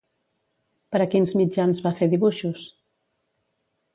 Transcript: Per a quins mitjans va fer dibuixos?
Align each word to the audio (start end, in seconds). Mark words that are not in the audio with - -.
Per 0.95 1.01
a 1.03 1.07
quins 1.15 1.33
mitjans 1.41 1.83
va 1.87 1.93
fer 2.01 2.09
dibuixos? 2.15 2.63